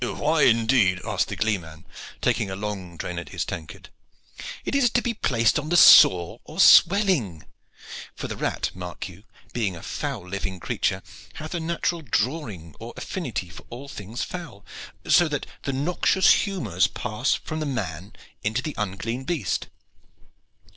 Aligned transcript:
"Why 0.03 0.41
indeed?" 0.45 0.99
asked 1.05 1.27
the 1.27 1.35
gleeman, 1.35 1.85
taking 2.21 2.49
a 2.49 2.55
long 2.55 2.97
drain 2.97 3.19
at 3.19 3.29
his 3.29 3.45
tankard. 3.45 3.89
"It 4.65 4.73
is 4.73 4.89
to 4.89 5.01
be 5.03 5.13
placed 5.13 5.59
on 5.59 5.69
the 5.69 5.77
sore 5.77 6.41
or 6.43 6.59
swelling. 6.59 7.45
For 8.15 8.27
the 8.27 8.35
rat, 8.35 8.71
mark 8.73 9.07
you, 9.07 9.25
being 9.53 9.75
a 9.75 9.83
foul 9.83 10.27
living 10.27 10.59
creature, 10.59 11.03
hath 11.35 11.53
a 11.53 11.59
natural 11.59 12.01
drawing 12.01 12.73
or 12.79 12.95
affinity 12.97 13.49
for 13.49 13.63
all 13.69 13.87
foul 13.87 13.95
things, 13.95 14.25
so 15.13 15.27
that 15.27 15.45
the 15.65 15.73
noxious 15.73 16.33
humors 16.45 16.87
pass 16.87 17.35
from 17.35 17.59
the 17.59 17.67
man 17.67 18.13
into 18.43 18.63
the 18.63 18.73
unclean 18.79 19.23
beast." 19.23 19.67